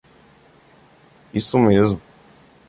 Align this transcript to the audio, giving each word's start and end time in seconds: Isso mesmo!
Isso 1.31 1.59
mesmo! 1.59 2.01